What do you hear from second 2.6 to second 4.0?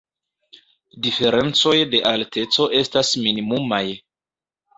estas minimumaj.